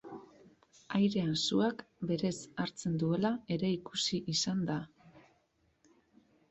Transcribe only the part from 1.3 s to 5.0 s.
suak berez hartzen duela ere ikusi izan da.